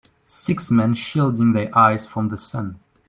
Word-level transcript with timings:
Six 0.25 0.71
men 0.71 0.95
shielding 0.95 1.53
their 1.53 1.69
eyes 1.77 2.07
from 2.07 2.29
the 2.29 2.37
sun 2.39 2.79